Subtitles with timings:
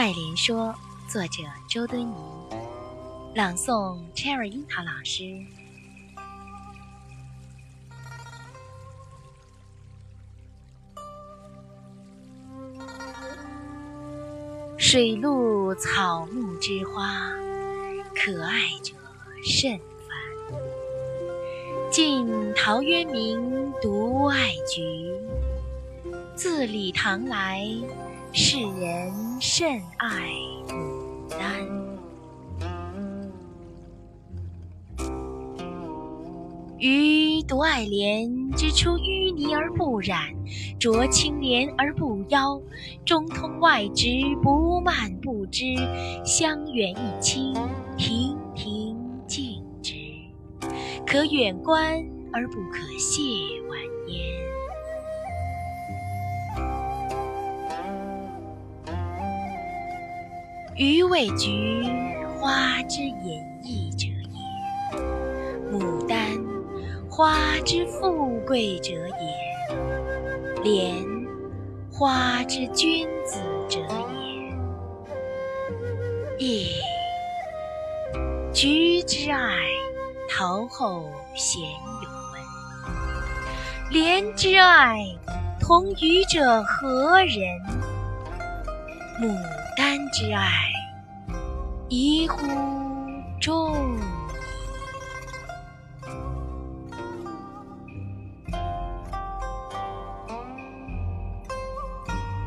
[0.00, 0.74] 爱莲说，
[1.10, 2.48] 作者周敦颐，
[3.34, 5.44] 朗诵 Cherry 樱桃老师。
[14.78, 17.30] 水陆草木之花，
[18.16, 18.94] 可爱者
[19.44, 19.82] 甚蕃。
[21.90, 25.12] 晋陶渊明独爱菊，
[26.34, 27.68] 自李唐来。
[28.32, 30.30] 世人甚爱
[30.68, 31.68] 牡丹。
[36.78, 40.32] 予独爱莲之出淤泥而不染，
[40.78, 42.60] 濯清涟而不妖，
[43.04, 44.06] 中通外直，
[44.42, 45.74] 不蔓不枝，
[46.24, 47.52] 香远益清，
[47.98, 49.92] 亭亭净植，
[51.04, 53.20] 可远观而不可亵
[60.76, 61.82] 予谓菊
[62.38, 64.38] 花之隐逸者也，
[65.70, 66.16] 牡丹
[67.10, 69.02] 花之富贵者也，
[70.62, 70.94] 莲
[71.92, 73.78] 花之君子者
[76.38, 76.38] 也。
[76.38, 76.72] 噫！
[78.54, 79.58] 菊之爱，
[80.30, 81.04] 陶后
[81.34, 81.60] 鲜
[82.02, 82.40] 有闻；
[83.90, 85.04] 莲之爱，
[85.60, 87.38] 同予者何人？
[89.20, 89.59] 牡丹
[90.12, 90.72] 之爱，
[91.88, 92.48] 宜乎
[93.40, 94.09] 众。